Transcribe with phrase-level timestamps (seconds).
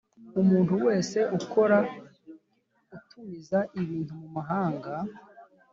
[0.41, 1.77] Umuntu wese ukora
[2.97, 4.93] utumiza ibintu mu mahanga